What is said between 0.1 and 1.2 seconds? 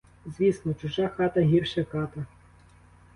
Звісно— чужа